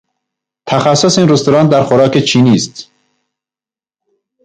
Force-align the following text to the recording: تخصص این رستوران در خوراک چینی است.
تخصص 0.65 1.17
این 1.17 1.29
رستوران 1.29 1.67
در 1.69 1.83
خوراک 1.83 2.17
چینی 2.19 2.55
است. 2.55 2.91